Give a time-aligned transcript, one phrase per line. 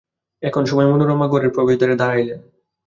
[0.43, 2.39] এমন সময়ে মনোরমা ঘরের প্রবেশদ্বারে দাঁড়াইলেন।